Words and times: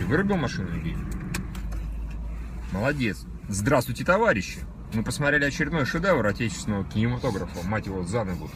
Ты 0.00 0.06
вырубил 0.06 0.36
машину 0.36 0.68
или? 0.78 0.96
Молодец. 2.72 3.26
Здравствуйте, 3.50 4.02
товарищи. 4.02 4.60
Мы 4.94 5.02
посмотрели 5.04 5.44
очередной 5.44 5.84
шедевр 5.84 6.26
отечественного 6.26 6.84
кинематографа, 6.84 7.66
мать 7.68 7.84
его, 7.84 8.02
за 8.04 8.24
ногу. 8.24 8.50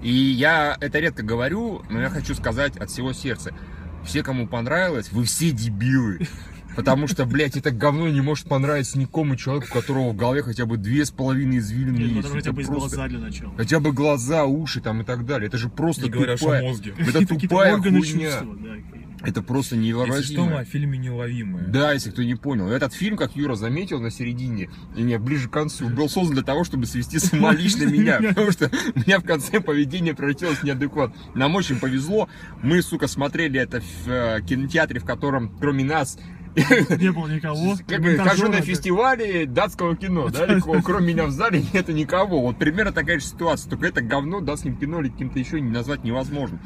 И 0.00 0.10
я 0.10 0.78
это 0.80 0.98
редко 0.98 1.22
говорю, 1.22 1.82
но 1.90 2.00
я 2.00 2.08
хочу 2.08 2.34
сказать 2.34 2.78
от 2.78 2.88
всего 2.90 3.12
сердца. 3.12 3.54
Все, 4.02 4.22
кому 4.22 4.48
понравилось, 4.48 5.12
вы 5.12 5.24
все 5.24 5.50
дебилы. 5.50 6.26
Потому 6.74 7.06
что, 7.06 7.26
блядь, 7.26 7.56
это 7.56 7.70
говно 7.70 8.08
не 8.08 8.22
может 8.22 8.48
понравиться 8.48 8.98
никому 8.98 9.36
человеку, 9.36 9.66
у 9.68 9.74
которого 9.74 10.10
в 10.12 10.16
голове 10.16 10.42
хотя 10.42 10.64
бы 10.64 10.78
две 10.78 11.04
с 11.04 11.10
половиной 11.10 11.58
извилины 11.58 11.98
Нет, 11.98 12.08
есть. 12.08 12.16
потому 12.22 12.34
хотя 12.36 12.52
бы 12.52 12.62
просто- 12.62 12.96
глаза 12.96 13.08
для 13.08 13.18
начала. 13.18 13.52
Хотя 13.56 13.80
бы 13.80 13.92
глаза, 13.92 14.44
уши 14.46 14.80
там 14.80 15.02
и 15.02 15.04
так 15.04 15.26
далее. 15.26 15.48
Это 15.48 15.58
же 15.58 15.68
просто 15.68 16.04
Не 16.04 16.10
говоря, 16.10 16.36
что 16.36 16.46
тупая... 16.46 16.62
мозги. 16.62 16.94
Это 16.96 17.26
тупая 17.40 17.76
хуйня. 17.78 17.94
чувства, 18.30 18.56
да. 18.56 18.97
Это 19.22 19.42
просто 19.42 19.74
Если 19.76 20.34
что, 20.34 20.56
о 20.56 20.64
фильме 20.64 20.96
«Неуловимые». 20.96 21.66
Да, 21.66 21.92
если 21.92 22.10
кто 22.10 22.22
не 22.22 22.36
понял. 22.36 22.68
Этот 22.68 22.94
фильм, 22.94 23.16
как 23.16 23.34
Юра 23.34 23.56
заметил 23.56 24.00
на 24.00 24.10
середине, 24.10 24.70
и 24.96 25.02
не 25.02 25.18
ближе 25.18 25.48
к 25.48 25.52
концу, 25.52 25.88
был 25.88 26.08
создан 26.08 26.34
для 26.34 26.44
того, 26.44 26.64
чтобы 26.64 26.86
свести 26.86 27.18
с 27.18 27.32
ума 27.32 27.52
лично 27.52 27.84
меня. 27.90 28.20
Потому 28.20 28.52
что 28.52 28.70
у 28.94 28.98
меня 29.00 29.18
в 29.18 29.24
конце 29.24 29.60
поведение 29.60 30.14
превратилось 30.14 30.58
в 30.58 30.64
неадекват. 30.64 31.12
Нам 31.34 31.54
очень 31.56 31.80
повезло. 31.80 32.28
Мы, 32.62 32.80
сука, 32.80 33.08
смотрели 33.08 33.58
это 33.58 33.80
в 33.80 34.08
э, 34.08 34.40
кинотеатре, 34.46 35.00
в 35.00 35.04
котором, 35.04 35.56
кроме 35.58 35.84
нас, 35.84 36.16
Не 36.98 37.12
было 37.12 37.28
никого. 37.28 37.76
как 37.86 38.00
бы 38.00 38.16
хожу 38.16 38.48
на 38.48 38.60
фестивале 38.60 39.46
датского 39.46 39.96
кино, 39.96 40.28
да, 40.28 40.46
или 40.46 40.60
кого- 40.60 40.82
кроме 40.82 41.12
меня 41.12 41.26
в 41.26 41.30
зале 41.30 41.62
нету 41.72 41.92
никого. 41.92 42.40
Вот 42.42 42.58
примерно 42.58 42.92
такая 42.92 43.20
же 43.20 43.26
ситуация, 43.26 43.70
только 43.70 43.86
это 43.86 44.00
говно 44.00 44.40
датским 44.40 44.76
кино 44.76 45.00
или 45.00 45.08
каким-то 45.08 45.38
еще 45.38 45.60
не 45.60 45.70
назвать 45.70 46.04
невозможно. 46.04 46.58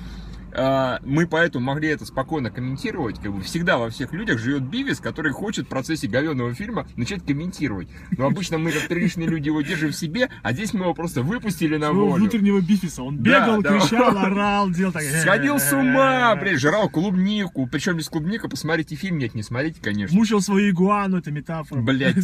А, 0.54 0.98
Мы 1.04 1.26
поэтому 1.26 1.64
могли 1.64 1.88
это 1.88 2.04
спокойно 2.04 2.50
комментировать. 2.50 3.18
Как 3.20 3.32
бы 3.32 3.42
всегда 3.42 3.78
во 3.78 3.90
всех 3.90 4.12
людях 4.12 4.38
живет 4.38 4.62
Бивис, 4.64 5.00
который 5.00 5.32
хочет 5.32 5.66
в 5.66 5.68
процессе 5.68 6.06
говенного 6.08 6.54
фильма 6.54 6.86
начать 6.96 7.24
комментировать. 7.24 7.88
Но 8.16 8.26
обычно 8.26 8.58
мы, 8.58 8.70
как 8.72 8.88
приличные 8.88 9.28
люди, 9.28 9.46
его 9.48 9.62
держим 9.62 9.90
в 9.90 9.96
себе, 9.96 10.28
а 10.42 10.52
здесь 10.52 10.74
мы 10.74 10.80
его 10.80 10.94
просто 10.94 11.22
выпустили 11.22 11.76
на 11.76 11.92
волю. 11.92 12.14
внутреннего 12.14 12.60
бифиса. 12.60 13.02
Он 13.02 13.22
Да, 13.22 13.40
бегал, 13.46 13.62
да. 13.62 13.78
кричал, 13.80 14.18
орал, 14.18 14.70
делал 14.70 14.92
так. 14.92 15.02
Сходил 15.02 15.58
с 15.58 15.72
ума, 15.72 16.34
блядь, 16.36 16.58
жрал 16.60 16.88
клубнику. 16.90 17.66
Причем 17.66 17.96
без 17.96 18.08
клубника, 18.08 18.48
посмотрите 18.48 18.94
фильм, 18.94 19.18
нет, 19.18 19.34
не 19.34 19.42
смотрите, 19.42 19.80
конечно. 19.80 20.16
Мучил 20.16 20.40
свою 20.40 20.70
игуану, 20.70 21.18
это 21.18 21.30
метафора. 21.30 21.80
Блять. 21.80 22.16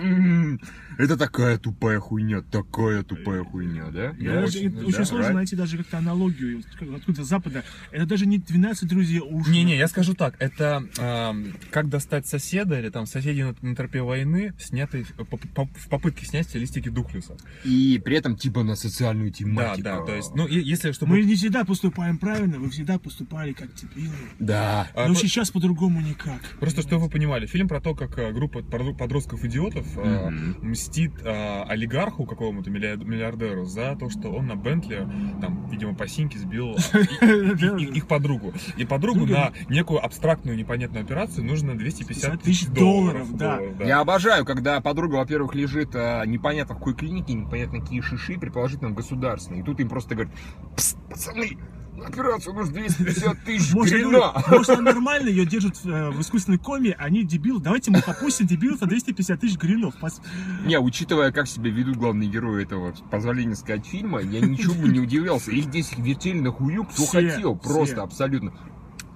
Это 0.98 1.16
такая 1.16 1.56
тупая 1.58 1.98
хуйня, 2.00 2.42
такая 2.42 3.02
тупая 3.02 3.42
хуйня, 3.44 3.86
да? 3.90 4.12
Да, 4.18 4.40
да, 4.40 4.40
очень 4.42 5.04
сложно 5.06 5.32
найти 5.32 5.56
даже 5.56 5.78
как-то 5.78 5.98
аналогию 5.98 6.58
вот 6.58 6.66
как- 6.78 6.96
откуда 6.98 7.24
с 7.24 7.28
запада. 7.28 7.64
Это 7.90 8.06
даже 8.06 8.26
не 8.26 8.38
12 8.38 8.88
друзей 8.88 9.20
уж. 9.20 9.46
Не-не, 9.48 9.76
я 9.76 9.88
скажу 9.88 10.14
так, 10.14 10.34
это 10.38 10.84
эм, 10.98 11.54
«Как 11.70 11.88
достать 11.88 12.26
соседа» 12.26 12.78
или 12.78 12.88
там 12.88 13.06
«Соседи 13.06 13.42
на, 13.42 13.54
на 13.60 13.76
тропе 13.76 14.00
войны», 14.02 14.54
снятый 14.58 15.04
в, 15.04 15.12
поп- 15.24 15.40
поп- 15.54 15.76
в 15.76 15.88
попытке 15.88 16.24
снять 16.26 16.46
стилистики 16.48 16.88
Духлюса. 16.88 17.36
И 17.64 18.00
при 18.04 18.16
этом 18.16 18.36
типа 18.36 18.62
на 18.62 18.76
социальную 18.76 19.30
Да, 19.30 19.36
тематику. 19.36 19.82
да, 19.82 20.00
то 20.04 20.14
есть, 20.14 20.34
ну, 20.34 20.46
и- 20.46 20.60
если 20.62 20.92
чтобы... 20.92 21.12
Мы 21.12 21.22
не 21.24 21.34
всегда 21.34 21.64
поступаем 21.64 22.18
правильно, 22.18 22.58
вы 22.58 22.70
всегда 22.70 22.98
поступали 22.98 23.52
как 23.52 23.74
дебилы. 23.74 24.14
Да. 24.38 24.88
а, 24.94 25.08
Но 25.08 25.14
по- 25.14 25.20
сейчас 25.20 25.50
по-другому 25.50 26.00
никак. 26.00 26.40
Просто 26.60 26.82
чтобы 26.82 27.02
вы 27.04 27.10
понимали, 27.10 27.46
фильм 27.46 27.68
про 27.68 27.80
то, 27.80 27.94
как 27.94 28.18
э, 28.18 28.32
группа 28.32 28.58
подро- 28.60 28.96
подростков-идиотов 28.96 29.86
э, 29.98 30.30
Мгм. 30.30 30.70
мстит 30.70 31.12
э, 31.22 31.62
олигарху 31.68 32.24
какому-то 32.26 32.70
миллиар- 32.70 33.04
миллиардеру 33.04 33.64
за 33.66 33.96
то, 33.96 34.08
что 34.10 34.30
он 34.30 34.46
на 34.46 34.56
Бентли, 34.56 35.06
там, 35.40 35.68
видимо, 35.70 35.94
по 35.94 36.06
синьке 36.08 36.38
сбил 36.38 36.76
э, 37.20 37.54
их, 37.62 37.80
их- 37.90 37.96
их 37.96 38.06
подругу. 38.08 38.52
И 38.76 38.84
подругу 38.84 39.26
Друга. 39.26 39.52
на 39.68 39.74
некую 39.74 40.04
абстрактную 40.04 40.56
непонятную 40.56 41.04
операцию 41.04 41.44
нужно 41.44 41.76
250 41.76 42.42
тысяч 42.42 42.60
тысяч 42.60 42.68
долларов. 42.68 43.28
долларов, 43.30 43.36
да. 43.36 43.56
долларов, 43.58 43.86
Я 43.86 44.00
обожаю, 44.00 44.44
когда 44.44 44.80
подруга, 44.80 45.16
во-первых, 45.16 45.54
лежит 45.54 45.90
а, 45.94 46.24
непонятно 46.24 46.74
в 46.74 46.78
какой 46.78 46.94
клинике, 46.94 47.32
непонятно 47.34 47.80
какие 47.80 48.00
шиши, 48.00 48.38
предположительно 48.38 48.90
государственные. 48.90 49.62
И 49.62 49.64
тут 49.64 49.80
им 49.80 49.88
просто 49.88 50.14
говорят, 50.14 50.32
«Пс, 50.76 50.96
пацаны, 51.08 51.58
операцию 52.00 52.54
нужно 52.54 52.72
250 52.74 53.44
тысяч 53.44 53.72
Может, 53.72 53.94
грина. 53.94 54.10
говорю, 54.10 54.32
может, 54.50 54.70
она 54.70 54.82
нормально 54.92 55.28
ее 55.28 55.44
держат 55.44 55.74
э, 55.84 56.10
в 56.10 56.20
искусственной 56.20 56.58
коме, 56.58 56.94
они 56.98 57.22
дебилы. 57.24 57.60
Давайте 57.60 57.90
мы 57.90 58.00
попустим 58.02 58.46
дебилов 58.46 58.80
на 58.80 58.86
250 58.86 59.40
тысяч 59.40 59.56
гринов. 59.58 59.94
Пос- 60.00 60.20
Не, 60.64 60.78
учитывая, 60.80 61.32
как 61.32 61.46
себя 61.48 61.70
ведут 61.70 61.96
главные 61.96 62.28
герои 62.28 62.62
этого, 62.64 62.94
позволения 63.10 63.54
сказать, 63.56 63.86
фильма, 63.86 64.20
я 64.20 64.40
ничего 64.40 64.74
бы 64.74 64.88
не 64.88 65.00
удивлялся. 65.00 65.50
Их 65.50 65.64
здесь 65.64 65.92
вертели 65.96 66.40
на 66.40 66.50
хую, 66.50 66.84
кто 66.84 67.02
Все, 67.04 67.30
хотел, 67.30 67.56
просто 67.56 67.94
все. 67.96 68.02
абсолютно. 68.04 68.52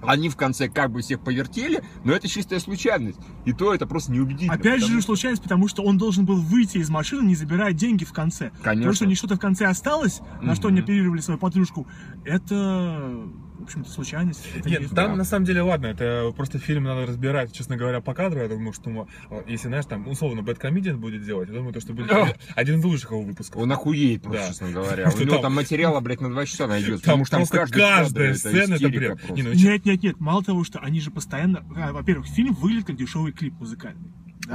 Они 0.01 0.29
в 0.29 0.35
конце 0.35 0.69
как 0.69 0.91
бы 0.91 1.01
всех 1.01 1.21
повертели, 1.21 1.83
но 2.03 2.13
это 2.13 2.27
чистая 2.27 2.59
случайность. 2.59 3.17
И 3.45 3.53
то 3.53 3.73
это 3.73 3.87
просто 3.87 4.11
неубедительно. 4.11 4.53
Опять 4.53 4.81
потому 4.81 4.99
же, 4.99 5.05
случайность, 5.05 5.43
потому 5.43 5.67
что 5.67 5.83
он 5.83 5.97
должен 5.97 6.25
был 6.25 6.39
выйти 6.39 6.77
из 6.77 6.89
машины, 6.89 7.25
не 7.25 7.35
забирая 7.35 7.73
деньги 7.73 8.05
в 8.05 8.13
конце. 8.13 8.51
Конечно. 8.61 8.91
То, 8.91 8.95
что 8.95 9.05
у 9.05 9.07
них 9.07 9.17
что-то 9.17 9.35
в 9.35 9.39
конце 9.39 9.65
осталось, 9.65 10.21
на 10.41 10.55
что 10.55 10.67
они 10.67 10.81
оперировали 10.81 11.19
свою 11.21 11.39
подружку, 11.39 11.87
это, 12.25 13.27
общем-то, 13.67 13.89
случайность. 13.89 14.43
Это 14.55 14.69
Нет, 14.69 14.81
не- 14.81 14.87
там 14.87 15.17
на 15.17 15.23
самом 15.23 15.45
деле 15.45 15.61
ладно, 15.61 15.87
это 15.87 16.31
просто 16.35 16.59
фильм 16.59 16.83
надо 16.83 17.05
разбирать, 17.05 17.51
честно 17.53 17.77
говоря, 17.77 18.01
по 18.01 18.13
кадру. 18.13 18.39
Я 18.41 18.47
думаю, 18.47 18.73
что 18.73 18.89
мы, 18.89 19.07
э, 19.29 19.43
если, 19.47 19.67
знаешь, 19.67 19.85
там 19.85 20.07
условно 20.07 20.41
Бэткомедиан 20.41 20.99
будет 20.99 21.23
делать, 21.23 21.49
я 21.49 21.55
думаю, 21.55 21.73
то, 21.73 21.79
что 21.79 21.93
будет 21.93 22.11
один 22.55 22.79
из 22.79 22.83
лучших 22.83 23.11
его 23.11 23.21
выпусков. 23.21 23.61
Он 23.61 23.71
охуеет 23.71 24.23
просто, 24.23 24.41
Да. 24.41 24.47
честно 24.47 24.71
говоря. 24.71 25.09
У 25.15 25.19
него 25.19 25.37
там- 25.39 25.53
материала, 25.55 25.99
блядь, 25.99 26.21
на 26.21 26.29
два 26.29 26.45
часа 26.45 26.67
найдется. 26.67 27.05
Там 27.05 27.23
Потому 27.23 27.25
что 27.25 27.31
там 27.31 27.39
просто 27.39 27.55
каждый 27.55 27.79
каждая 27.79 28.27
кадр 28.27 28.37
сцена 28.37 28.73
это 28.75 28.89
бред. 28.89 29.19
ну, 29.29 29.35
Нет, 29.53 29.85
нет, 29.85 30.03
нет. 30.03 30.19
Мало 30.19 30.43
того, 30.43 30.63
что 30.63 30.79
они 30.79 30.99
же 30.99 31.11
постоянно... 31.11 31.65
а, 31.75 31.91
Во-первых, 31.93 32.27
фильм 32.27 32.53
выглядит 32.53 32.87
как 32.87 32.95
дешевый 32.95 33.31
клип 33.33 33.53
музыкальный. 33.59 34.11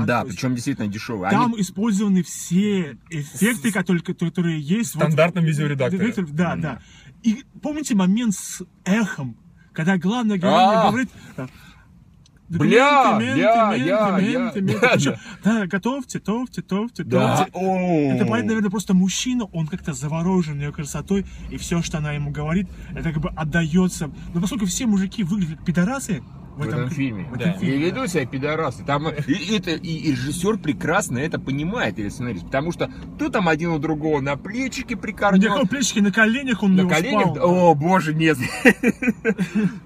Да, 0.07 0.23
есть 0.23 0.31
причем 0.37 0.55
действительно 0.55 0.89
дешевый. 0.89 1.31
Там 1.31 1.53
Они- 1.53 1.61
использованы 1.63 2.23
все 2.23 2.97
эффекты, 3.11 3.71
которые, 3.73 4.03
которые 4.03 4.61
есть. 4.61 4.95
В 4.95 4.97
стандартном 4.99 5.45
видеоредакторе. 5.45 6.03
Редактор, 6.07 6.27
Да, 6.35 6.57
да. 6.57 6.79
И 7.23 7.45
помните 7.61 7.95
момент 7.95 8.35
с 8.35 8.63
эхом, 8.85 9.37
когда 9.73 9.97
главная 9.99 10.39
героиня 10.39 10.81
А! 10.83 10.91
говорит... 10.91 11.11
Бля, 12.49 13.13
«Документы, 13.15 13.41
я, 13.41 13.75
я, 13.75 14.19
я». 14.19 14.21
менты». 14.21 14.61
Да, 14.61 14.97
Да, 15.43 15.67
готовьте, 15.67 16.19
Да. 16.19 16.33
готовьте. 16.63 17.05
О. 17.55 18.13
Это, 18.13 18.27
понятно, 18.27 18.49
наверное, 18.49 18.71
просто 18.71 18.93
мужчина, 18.93 19.45
он 19.45 19.67
как-то 19.67 19.95
заворожен 19.95 20.61
ее 20.61 20.71
красотой, 20.71 21.25
и 21.51 21.57
все, 21.57 21.81
что 21.81 21.97
она 21.99 22.13
ему 22.13 22.31
говорит, 22.31 22.69
это 22.95 23.11
как 23.13 23.23
бы 23.23 23.31
отдается. 23.31 24.11
Но 24.35 24.41
поскольку 24.43 24.67
все 24.67 24.85
мужики 24.87 25.23
выглядят 25.23 25.65
пидорасы 25.65 26.23
в, 26.57 26.65
В 26.65 26.69
этом 26.69 26.91
фильме. 26.91 27.25
в 27.31 27.37
Да. 27.39 27.51
этом 27.51 27.63
И 27.63 27.67
фильме, 27.67 27.87
ведут 27.87 28.11
себя 28.11 28.27
пидорасы. 28.27 28.85
Там, 28.85 29.09
и, 29.09 29.57
это, 29.57 29.71
и 29.71 30.11
режиссер 30.13 30.59
прекрасно 30.59 31.19
это 31.19 31.39
понимает, 31.41 31.99
или 31.99 32.09
сценарист. 32.09 32.45
Потому 32.47 32.73
что 32.73 32.91
то 33.19 33.29
там 33.31 33.49
один 33.49 33.71
у 33.71 33.79
другого 33.79 34.21
на 34.21 34.37
плечике 34.37 34.97
прикорнет. 34.97 35.43
него 35.43 35.65
плечики 35.67 36.01
на 36.01 36.13
коленях, 36.13 36.63
он 36.63 36.77
На 36.77 36.87
коленях? 36.89 37.35
спал. 37.37 37.71
О, 37.71 37.75
боже, 37.75 38.15
нет. 38.15 38.37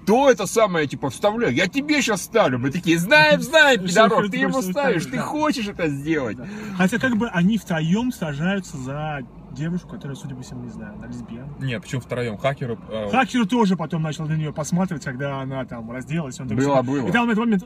То 0.05 0.29
это 0.29 0.45
самое, 0.45 0.87
типа, 0.87 1.09
вставляю. 1.09 1.53
Я 1.53 1.67
тебе 1.67 2.01
сейчас 2.01 2.23
ставлю. 2.23 2.59
Мы 2.59 2.71
такие, 2.71 2.97
знаем, 2.97 3.41
знаем, 3.41 3.85
пидорок. 3.85 4.29
Ты 4.31 4.37
ему 4.37 4.61
ставишь, 4.61 5.05
ты 5.05 5.17
да. 5.17 5.21
хочешь 5.21 5.67
это 5.67 5.87
сделать. 5.87 6.37
Хотя 6.77 6.97
как 6.99 7.17
бы 7.17 7.29
они 7.29 7.57
втроем 7.57 8.11
сражаются 8.11 8.77
за 8.77 9.21
девушку, 9.57 9.89
которая, 9.89 10.15
судя 10.15 10.35
по 10.35 10.41
всему, 10.41 10.63
не 10.63 10.69
знаю, 10.69 10.93
она 10.93 11.07
лесбиянка. 11.07 11.63
Нет, 11.63 11.81
почему 11.81 12.01
втроем? 12.01 12.37
Хакеру... 12.37 12.77
э, 12.89 13.09
Хакер 13.09 13.47
тоже 13.47 13.75
потом 13.75 14.03
начал 14.03 14.27
на 14.27 14.33
нее 14.33 14.53
посматривать, 14.53 15.03
когда 15.03 15.41
она 15.41 15.65
там 15.65 15.91
разделась. 15.91 16.39
Он 16.39 16.47
такой 16.47 16.65
Было, 16.65 16.81
было. 16.81 17.07
И 17.07 17.11
там 17.11 17.27
в 17.27 17.29
этот 17.29 17.43
момент, 17.43 17.63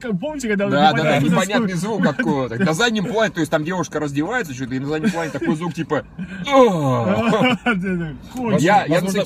как 0.00 0.18
помните, 0.18 0.48
когда 0.48 0.68
Да, 0.68 0.92
да, 0.92 1.02
да, 1.02 1.18
непонятный 1.18 1.74
звук 1.74 2.06
откуда-то. 2.06 2.62
На 2.62 2.74
заднем 2.74 3.06
плане, 3.06 3.32
то 3.32 3.40
есть 3.40 3.50
там 3.50 3.64
девушка 3.64 4.00
раздевается 4.00 4.54
что-то, 4.54 4.74
и 4.74 4.78
на 4.78 4.86
заднем 4.86 5.10
плане 5.10 5.30
такой 5.30 5.56
звук 5.56 5.74
типа... 5.74 6.04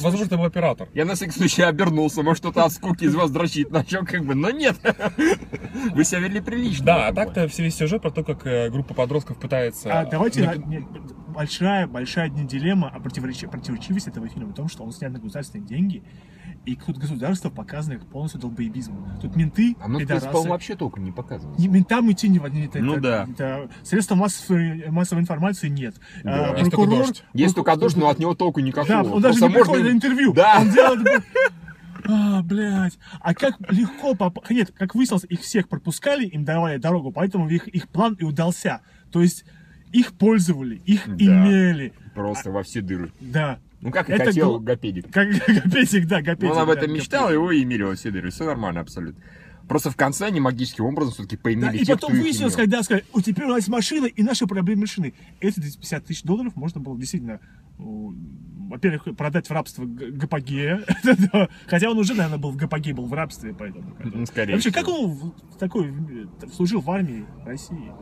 Возможно, 0.02 0.36
был 0.36 0.44
оператор. 0.44 0.88
Я 0.94 1.04
на 1.04 1.14
всякий 1.14 1.32
случай 1.32 1.62
обернулся, 1.62 2.22
может 2.22 2.40
кто-то 2.40 2.64
от 2.64 2.72
скуки 2.72 3.04
из 3.04 3.14
вас 3.14 3.30
дрочит 3.30 3.70
начал, 3.70 4.04
как 4.04 4.24
бы, 4.24 4.34
но 4.34 4.50
нет. 4.50 4.76
Вы 5.94 6.04
себя 6.04 6.20
вели 6.20 6.40
прилично. 6.40 6.86
Да, 6.86 7.08
а 7.08 7.12
так-то 7.12 7.46
весь 7.46 7.76
сюжет 7.76 8.02
про 8.02 8.10
то, 8.10 8.24
как 8.24 8.46
э, 8.46 8.70
группа 8.70 8.94
подростков 8.94 9.38
пытается... 9.38 10.00
А 10.00 10.06
давайте 10.06 10.62
на- 11.60 11.80
не, 11.80 11.86
большая, 11.86 11.86
большая 11.86 12.28
не 12.28 12.46
дилемма, 12.46 12.90
а 12.94 12.98
противоречи- 13.00 13.46
противоречивость 13.48 14.08
этого 14.08 14.28
фильма 14.28 14.50
в 14.50 14.54
том, 14.54 14.68
что 14.68 14.84
он 14.84 14.92
снят 14.92 15.12
на 15.12 15.18
государственные 15.18 15.66
деньги, 15.66 16.02
и 16.66 16.76
тут 16.76 16.98
государство 16.98 17.50
показано 17.50 17.98
как 17.98 18.06
полностью 18.08 18.40
долбоебизм. 18.40 19.18
Тут 19.22 19.36
менты, 19.36 19.76
А 19.80 19.88
ну, 19.88 19.98
пидорасы. 19.98 20.26
по-моему, 20.26 20.50
вообще 20.50 20.74
толком 20.76 21.04
не 21.04 21.12
показывается. 21.12 21.60
Не- 21.60 21.68
Ментам 21.68 22.10
идти 22.12 22.28
не, 22.28 22.38
не 22.38 22.66
это, 22.66 22.78
Ну 22.80 22.92
это- 22.94 23.00
да. 23.02 23.26
это- 23.32 23.70
средства 23.84 24.14
массовой, 24.16 24.90
массовой 24.90 25.22
информации 25.22 25.68
нет. 25.68 25.94
Да. 26.24 26.50
А, 26.52 26.58
Есть 26.58 26.70
только 26.70 26.76
прокурор- 26.90 27.06
дождь. 27.06 27.24
Есть 27.32 27.54
только 27.54 27.76
дождь, 27.76 27.96
но 27.96 28.08
от 28.08 28.18
него 28.18 28.34
толку 28.34 28.60
никакого. 28.60 29.02
Да, 29.04 29.10
он 29.10 29.22
даже 29.22 29.38
Просто 29.38 29.46
не 29.48 29.54
приходит 29.54 29.68
можно- 29.84 29.90
на 29.92 29.96
интервью. 29.96 30.32
Да. 30.34 30.58
Он 30.60 30.70
делает... 30.70 31.24
А, 32.10 32.42
блядь. 32.42 32.98
А 33.20 33.34
как 33.34 33.56
легко 33.70 34.14
поп... 34.14 34.38
Нет, 34.50 34.72
как 34.76 34.94
выяснилось, 34.94 35.24
их 35.28 35.40
всех 35.40 35.68
пропускали, 35.68 36.26
им 36.26 36.44
давали 36.44 36.78
дорогу, 36.78 37.12
поэтому 37.12 37.48
их, 37.48 37.68
их 37.68 37.88
план 37.88 38.14
и 38.14 38.24
удался. 38.24 38.80
То 39.10 39.20
есть 39.20 39.44
их 39.92 40.12
пользовали, 40.12 40.80
их 40.86 41.02
Да. 41.06 41.14
имели. 41.14 41.92
Просто 42.14 42.50
во 42.50 42.62
все 42.62 42.80
дыры. 42.80 43.12
Да. 43.20 43.58
Ну, 43.80 43.90
как 43.92 44.10
и 44.10 44.12
Это 44.12 44.24
хотел 44.26 44.58
гл- 44.58 44.60
Гапедик. 44.64 45.10
Как 45.12 45.28
Гапетик, 45.46 46.06
да, 46.08 46.20
Гапетик. 46.20 46.50
Он 46.54 46.58
об 46.58 46.70
этом 46.70 46.92
мечтал, 46.92 47.32
его 47.32 47.50
и 47.52 47.62
имели 47.62 47.82
во 47.84 47.94
все 47.94 48.10
дыры. 48.10 48.30
Все 48.30 48.44
нормально 48.44 48.80
абсолютно. 48.80 49.22
Просто 49.68 49.90
в 49.90 49.96
конце 49.96 50.26
они 50.26 50.40
магическим 50.40 50.86
образом 50.86 51.12
все-таки 51.12 51.36
поимели 51.36 51.66
Да, 51.66 51.72
и 51.72 51.84
тех, 51.84 52.00
потом 52.00 52.12
выяснилось, 52.18 52.56
когда 52.56 52.82
сказали, 52.82 53.04
у 53.12 53.20
теперь 53.20 53.44
у 53.44 53.48
нас 53.48 53.68
машина, 53.68 54.06
и 54.06 54.22
наши 54.22 54.46
проблемы 54.46 54.82
решены. 54.84 55.12
Эти 55.40 55.60
250 55.60 56.04
тысяч 56.06 56.22
долларов 56.22 56.56
можно 56.56 56.80
было 56.80 56.98
действительно, 56.98 57.38
во-первых, 57.78 59.14
продать 59.16 59.46
в 59.48 59.50
рабство 59.52 59.84
Г- 59.84 60.10
ГПГ, 60.10 60.86
Да, 61.32 61.48
хотя 61.66 61.90
он 61.90 61.98
уже, 61.98 62.14
наверное, 62.14 62.38
был 62.38 62.50
в 62.50 62.56
ГПГ, 62.56 62.92
был 62.94 63.06
в 63.06 63.12
рабстве, 63.12 63.54
поэтому. 63.56 63.94
Ну, 64.02 64.26
скорее 64.26 64.54
Вообще, 64.54 64.70
всего. 64.70 64.84
как 64.84 64.94
он 64.94 65.10
в- 65.10 65.58
такой 65.58 65.92
служил 66.54 66.80
в 66.80 66.90
армии 66.90 67.26
России? 67.44 67.92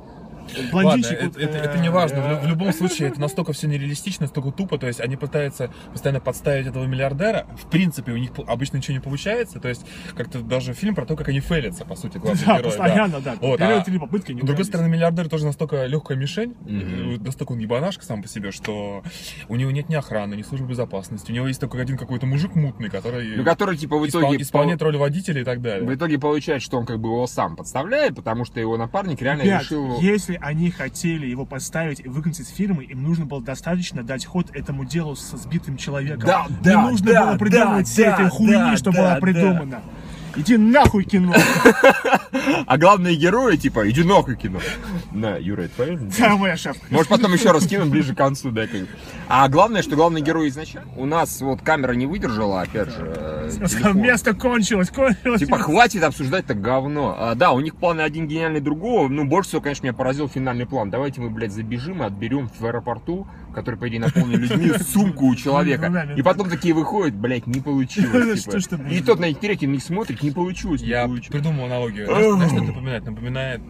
Ладно, 0.54 0.70
Блондинчик. 0.70 1.12
это, 1.12 1.24
вот, 1.26 1.36
это- 1.36 1.58
э, 1.58 1.60
это 1.62 1.78
не 1.78 1.88
важно. 1.90 2.20
В, 2.20 2.44
в 2.44 2.46
любом 2.48 2.72
случае, 2.72 3.08
это 3.08 3.20
настолько 3.20 3.52
все 3.52 3.66
нереалистично, 3.66 4.24
настолько 4.24 4.50
тупо. 4.50 4.78
То 4.78 4.86
есть 4.86 5.00
они 5.00 5.16
пытаются 5.16 5.70
постоянно 5.92 6.20
подставить 6.20 6.66
этого 6.66 6.84
миллиардера. 6.84 7.46
В 7.62 7.68
принципе, 7.70 8.12
у 8.12 8.16
них 8.16 8.30
обычно 8.46 8.76
ничего 8.78 8.94
не 8.94 9.00
получается. 9.00 9.60
То 9.60 9.68
есть 9.68 9.84
как-то 10.16 10.40
даже 10.40 10.72
фильм 10.74 10.94
про 10.94 11.04
то, 11.06 11.16
как 11.16 11.28
они 11.28 11.40
фейлятся, 11.40 11.84
по 11.84 11.96
сути, 11.96 12.18
главные 12.18 12.44
Да, 12.46 12.52
герои. 12.58 12.64
постоянно, 12.70 13.20
да. 13.20 13.36
Вот, 13.40 13.58
Первые 13.58 13.80
а 13.80 13.84
три 13.84 13.98
попытки 13.98 14.32
не 14.32 14.40
С 14.40 14.44
другой 14.44 14.64
стороны, 14.64 14.88
миллиардер 14.88 15.28
тоже 15.28 15.44
настолько 15.46 15.86
легкая 15.86 16.16
мишень, 16.18 16.54
э, 16.66 17.18
настолько 17.22 17.52
он 17.52 17.58
ебанашка 17.58 18.04
сам 18.04 18.22
по 18.22 18.28
себе, 18.28 18.50
что 18.52 19.02
у 19.48 19.56
него 19.56 19.70
нет 19.70 19.88
ни 19.88 19.94
охраны, 19.94 20.34
ни 20.34 20.42
службы 20.42 20.68
безопасности. 20.68 21.30
У 21.30 21.34
него 21.34 21.46
есть 21.48 21.60
только 21.60 21.78
один 21.80 21.96
какой-то 21.96 22.26
мужик 22.26 22.54
мутный, 22.54 22.88
который 22.90 23.36
Ну, 23.36 23.44
который, 23.44 23.76
типа, 23.76 23.96
в 23.98 24.04
испол- 24.04 24.20
итоге... 24.20 24.42
исполняет 24.42 24.82
роль 24.82 24.96
водителя 24.96 25.40
и 25.40 25.44
так 25.44 25.60
далее. 25.60 25.86
В 25.88 25.94
итоге 25.94 26.18
получается, 26.18 26.64
что 26.66 26.78
он 26.78 26.86
как 26.86 26.98
бы 27.00 27.08
его 27.08 27.26
сам 27.26 27.56
подставляет, 27.56 28.14
потому 28.16 28.44
что 28.44 28.60
его 28.60 28.76
напарник 28.76 29.20
реально 29.22 29.42
Ребят, 29.42 29.62
решил... 29.62 30.00
если 30.00 30.35
они 30.40 30.70
хотели 30.70 31.26
его 31.26 31.44
поставить 31.44 32.00
и 32.00 32.08
выкинуть 32.08 32.40
из 32.40 32.48
фирмы, 32.48 32.84
им 32.84 33.02
нужно 33.02 33.26
было 33.26 33.42
достаточно 33.42 34.02
дать 34.02 34.24
ход 34.24 34.50
этому 34.54 34.84
делу 34.84 35.16
со 35.16 35.36
сбитым 35.36 35.76
человеком. 35.76 36.26
Да, 36.26 36.46
Не 36.48 36.56
да, 36.62 36.82
нужно 36.82 37.12
да, 37.12 37.26
было 37.26 37.38
придумывать 37.38 37.86
да, 37.86 37.92
всей 37.92 38.04
да, 38.04 38.14
этой 38.14 38.28
хуйни, 38.28 38.52
да, 38.52 38.76
что 38.76 38.90
да, 38.92 38.98
была 38.98 39.14
да. 39.14 39.20
придумана. 39.20 39.82
Иди 40.36 40.56
нахуй 40.56 41.04
кино. 41.04 41.34
А 42.66 42.78
главные 42.78 43.16
герои, 43.16 43.56
типа, 43.56 43.88
иди 43.90 44.04
нахуй 44.04 44.36
кино. 44.36 44.60
На, 45.10 45.36
Юра, 45.36 45.62
это 45.62 45.74
правильно? 45.76 46.10
Да, 46.18 46.36
моя 46.36 46.56
шапка. 46.56 46.84
Может, 46.90 47.08
потом 47.08 47.32
еще 47.32 47.50
раз 47.50 47.66
кинем 47.66 47.90
ближе 47.90 48.14
к 48.14 48.18
концу, 48.18 48.50
да, 48.50 48.66
как. 48.66 48.82
А 49.28 49.48
главное, 49.48 49.82
что 49.82 49.96
главный 49.96 50.20
герой 50.20 50.48
изначально... 50.48 50.88
У 50.96 51.06
нас 51.06 51.40
вот 51.40 51.62
камера 51.62 51.92
не 51.92 52.06
выдержала, 52.06 52.62
опять 52.62 52.90
же, 52.90 53.04
телефон. 53.50 54.00
Место 54.00 54.34
кончилось, 54.34 54.90
кончилось. 54.90 55.40
Типа, 55.40 55.58
хватит 55.58 56.02
обсуждать 56.02 56.46
так 56.46 56.60
говно. 56.60 57.14
А, 57.18 57.34
да, 57.34 57.52
у 57.52 57.60
них 57.60 57.76
планы 57.76 58.00
один 58.02 58.26
гениальный 58.28 58.60
другого. 58.60 59.08
Ну, 59.08 59.24
больше 59.24 59.50
всего, 59.50 59.62
конечно, 59.62 59.84
меня 59.84 59.94
поразил 59.94 60.28
финальный 60.28 60.66
план. 60.66 60.90
Давайте 60.90 61.20
мы, 61.20 61.30
блядь, 61.30 61.52
забежим 61.52 62.02
и 62.02 62.06
отберем 62.06 62.48
в 62.48 62.64
аэропорту, 62.64 63.26
который, 63.54 63.76
по 63.78 63.88
идее, 63.88 64.00
наполнен 64.00 64.38
людьми, 64.38 64.72
сумку 64.78 65.26
у 65.26 65.34
человека. 65.34 66.14
И 66.16 66.22
потом 66.22 66.50
такие 66.50 66.74
выходят, 66.74 67.14
блядь, 67.14 67.46
не 67.46 67.60
получилось. 67.60 68.44
Типа. 68.66 68.82
И 68.90 69.00
тот 69.00 69.18
на 69.20 69.32
третий 69.32 69.66
на 69.66 69.72
них 69.72 69.82
смотрит, 69.82 70.22
не 70.22 70.30
получилось, 70.30 70.82
не 70.82 70.88
Я 70.88 71.04
получилось. 71.04 71.28
придумал 71.28 71.66
аналогию. 71.66 72.06
Знаешь, 72.06 72.50
что 72.50 72.56
это 72.58 72.66
напоминает? 72.66 73.04
Напоминает 73.04 73.60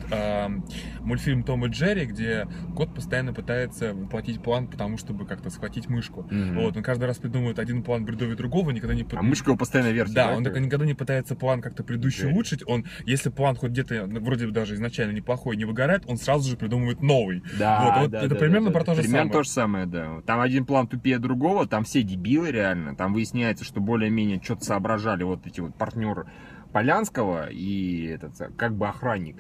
мультфильм 1.01 1.43
Том 1.43 1.65
и 1.67 1.69
Джерри, 1.69 2.07
где 2.07 2.47
кот 2.75 2.95
постоянно 2.95 3.33
пытается 3.33 3.95
воплотить 3.95 4.43
план, 4.43 4.67
потому 4.67 4.99
чтобы 4.99 5.27
как-то 5.27 5.51
схватить 5.51 5.89
мышку. 5.89 6.27
Вот, 6.31 6.77
он 6.77 6.83
каждый 6.83 7.05
раз 7.05 7.19
придумывает 7.19 7.59
один 7.59 7.83
план 7.83 8.05
бредовый 8.05 8.37
другого, 8.37 8.71
никогда 8.71 8.95
не 8.95 9.07
А 9.13 9.23
мышка 9.23 9.51
его 9.51 9.59
постоянно 9.67 9.93
вертит. 9.93 10.15
Да, 10.15 10.37
он 10.37 10.45
так 10.45 10.59
никогда 10.59 10.87
не 10.87 10.95
пытается 10.95 11.35
план 11.35 11.61
как-то 11.61 11.83
предыдущий 11.83 12.29
улучшить. 12.29 12.63
Он, 12.67 12.85
если 13.05 13.31
план 13.31 13.57
хоть 13.57 13.71
где-то, 13.73 14.07
ну, 14.07 14.21
вроде 14.21 14.47
бы 14.47 14.53
даже 14.53 14.75
изначально 14.75 15.13
неплохой, 15.13 15.57
не 15.57 15.65
выгорает, 15.65 16.05
он 16.07 16.17
сразу 16.17 16.49
же 16.49 16.57
придумывает 16.57 17.03
новый. 17.03 17.43
Да, 17.59 17.83
Вот, 17.85 18.01
вот 18.03 18.11
да, 18.11 18.19
это 18.21 18.29
да, 18.31 18.37
примерно 18.37 18.69
да, 18.69 18.73
про 18.73 18.85
то 18.85 18.95
же 18.95 19.03
примерно 19.03 19.19
самое. 19.25 19.33
то 19.33 19.43
же 19.43 19.51
самое, 19.51 19.87
да. 19.87 20.21
Там 20.27 20.41
один 20.41 20.65
план 20.65 20.87
тупее 20.87 21.19
другого, 21.19 21.67
там 21.67 21.85
все 21.85 22.03
дебилы 22.03 22.51
реально. 22.51 22.95
Там 22.97 23.13
выясняется, 23.13 23.65
что 23.65 23.81
более-менее 23.81 24.41
что-то 24.43 24.65
соображали 24.65 25.25
вот 25.25 25.47
эти 25.47 25.61
вот 25.61 25.75
партнеры 25.77 26.27
Полянского 26.73 27.49
и 27.49 28.07
этот, 28.07 28.33
как 28.57 28.77
бы 28.77 28.89
охранник. 28.89 29.37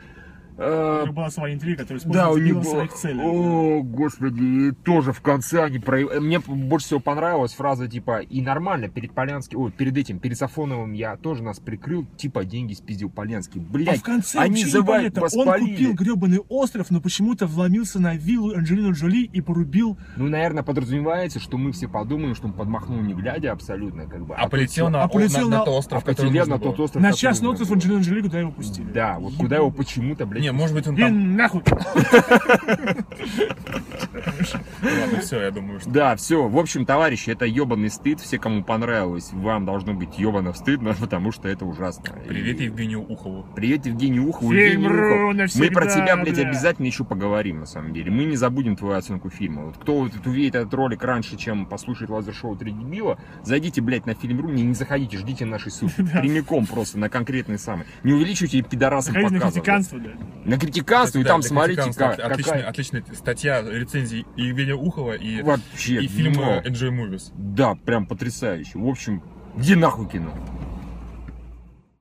Э, 0.59 1.01
У 1.03 1.07
них 1.07 1.15
была 1.15 1.31
своя 1.31 1.55
интрига, 1.55 1.83
которая 1.83 2.03
Да, 2.07 2.31
у 2.31 2.39
них 2.39 2.55
было... 2.55 2.63
своих 2.63 2.93
целей. 2.95 3.21
О, 3.23 3.83
господи, 3.83 4.43
и 4.43 4.73
тоже 4.73 5.13
в 5.13 5.21
конце 5.21 5.65
они 5.65 5.79
про... 5.79 5.99
Мне 6.21 6.39
больше 6.41 6.87
всего 6.87 7.01
понравилась 7.01 7.53
фраза 7.53 7.89
типа 7.89 8.21
«И 8.21 8.41
нормально, 8.41 8.89
перед 8.89 9.13
Полянским, 9.13 9.61
ой, 9.61 9.71
перед 9.71 9.97
этим, 9.97 10.19
перед 10.19 10.39
Сафоновым 10.39 10.93
я 10.93 11.17
тоже 11.17 11.43
нас 11.43 11.59
прикрыл, 11.59 12.07
типа 12.17 12.45
деньги 12.45 12.75
спиздил 12.75 13.11
Полянский». 13.11 13.61
А 13.61 13.73
Блядь, 13.73 14.01
в 14.01 14.03
конце 14.03 14.39
они 14.39 14.63
вообще 14.63 14.71
за 14.71 14.83
вас 14.83 15.03
непонятно. 15.03 15.23
Он 15.53 15.61
купил 15.61 15.95
гребаный 15.95 16.41
остров, 16.49 16.91
но 16.91 17.01
почему-то 17.01 17.47
вломился 17.47 18.01
на 18.01 18.15
виллу 18.15 18.55
Анджелину 18.55 18.93
Джоли 18.93 19.25
и 19.25 19.41
порубил. 19.41 19.99
Ну, 20.17 20.29
наверное, 20.29 20.63
подразумевается, 20.63 21.39
что 21.39 21.59
мы 21.59 21.73
все 21.73 21.89
подумаем, 21.89 22.35
что 22.35 22.47
он 22.47 22.53
подмахнул 22.55 23.01
не 23.01 23.15
глядя 23.15 23.53
абсолютно, 23.53 24.07
как 24.07 24.27
бы. 24.27 24.35
А 24.35 24.43
тут 24.43 24.53
полетел 24.53 24.89
на, 24.89 25.03
а 25.03 25.09
полетел 25.09 25.49
на, 25.49 25.51
на 25.51 25.59
на- 25.59 25.65
тот 25.65 25.75
а 25.75 25.79
остров, 25.79 26.05
который 26.05 26.29
полетел 26.29 26.41
нужно 26.41 26.57
на 26.57 26.63
тот 26.63 26.81
остров, 26.81 27.03
на 27.03 27.09
который 27.09 27.21
частный 27.21 27.49
остров. 27.51 27.71
Анджелину 27.73 28.01
Джоли, 28.03 28.21
куда 28.23 28.41
его 28.41 28.51
пустили. 28.53 28.91
Да, 28.93 29.19
вот 29.19 29.35
куда 29.35 29.57
его 29.57 29.71
почему-то, 29.71 30.25
блядь. 30.27 30.46
Не, 30.47 30.53
может 30.53 30.77
быть, 30.77 30.87
он 30.87 30.95
И 30.95 31.01
там... 31.01 31.35
нахуй. 31.37 31.61
Ладно, 34.83 35.21
все, 35.21 35.43
я 35.43 35.51
думаю, 35.51 35.81
что... 35.81 35.91
Да, 35.91 36.15
все. 36.15 36.47
В 36.47 36.57
общем, 36.57 36.87
товарищи, 36.87 37.31
это 37.31 37.47
ебаный 37.47 37.91
стыд. 37.91 38.21
Все, 38.21 38.39
кому 38.39 38.63
понравилось, 38.63 39.31
вам 39.33 39.65
должно 39.67 39.93
быть 39.93 40.17
ебано 40.19 40.53
стыдно, 40.53 40.95
потому 41.01 41.33
что 41.33 41.49
это 41.49 41.65
ужасно. 41.65 42.05
Привет 42.29 42.61
И- 42.61 42.65
Евгению 42.65 43.01
Ухову. 43.03 43.45
Привет, 43.57 43.87
Евгений 43.87 44.21
Ухов. 44.21 44.53
Фильм 44.53 44.83
Евгений 44.83 45.35
Ухов. 45.45 45.57
Мы 45.57 45.71
про 45.73 45.87
тебя, 45.87 46.17
блядь, 46.17 46.37
бля. 46.37 46.49
обязательно 46.49 46.87
еще 46.87 47.03
поговорим, 47.05 47.59
на 47.61 47.67
самом 47.67 47.93
деле. 47.93 48.13
Мы 48.13 48.25
не 48.25 48.37
забудем 48.37 48.77
твою 48.77 48.97
оценку 48.97 49.29
фильма. 49.31 49.65
Вот 49.65 49.79
кто 49.79 49.99
вот 49.99 50.13
увидит 50.27 50.55
этот 50.55 50.73
ролик 50.75 51.03
раньше, 51.03 51.37
чем 51.37 51.67
послушает 51.67 52.09
лазер-шоу 52.11 52.55
«Три 52.55 52.71
дебила», 52.71 53.19
зайдите, 53.43 53.81
блядь, 53.81 54.07
на 54.07 54.15
фильм.ру, 54.15 54.49
не, 54.51 54.63
не 54.63 54.75
заходите, 54.75 55.19
ждите 55.19 55.45
нашей 55.45 55.73
ссылки. 55.73 55.95
Прямиком 56.21 56.67
просто 56.67 57.01
на 57.01 57.09
конкретный 57.09 57.59
самый. 57.59 57.87
Не 58.05 58.13
увеличивайте 58.13 58.63
пидорасам 58.63 59.15
Заходите 59.15 59.35
на 59.35 59.41
показывать. 59.41 59.65
критиканство, 59.65 59.99
да. 59.99 60.11
На 60.47 60.59
критиканство, 60.59 61.19
и 61.19 61.23
Кстати, 61.23 61.33
там 61.33 61.41
да, 61.41 61.49
смотрите, 61.49 61.83
как, 61.99 62.21
Отличная, 62.21 62.55
какая... 62.55 62.69
отличная 62.69 63.05
статья, 63.15 63.63
рецензии 63.63 64.25
Евгения 64.37 64.75
Ухова, 64.75 65.15
и, 65.15 65.43
Вообще, 65.43 66.05
и 66.05 66.07
фильма. 66.07 66.63
Enjoy 66.65 66.91
Movies. 66.91 67.33
Да, 67.37 67.75
прям 67.75 68.07
потрясающе. 68.07 68.79
В 68.79 68.87
общем, 68.87 69.23
где 69.57 69.75
нахуй 69.75 70.09
кино? 70.09 70.33